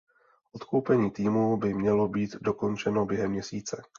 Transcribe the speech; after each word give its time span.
Odkoupení 0.53 1.11
týmu 1.11 1.57
by 1.57 1.73
mělo 1.73 2.07
být 2.07 2.35
dokončeno 2.41 3.05
během 3.05 3.31
měsíce. 3.31 3.81